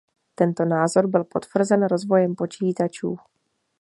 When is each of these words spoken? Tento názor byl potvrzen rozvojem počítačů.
Tento 0.35 0.65
názor 0.65 1.07
byl 1.07 1.23
potvrzen 1.23 1.83
rozvojem 1.87 2.35
počítačů. 2.35 3.17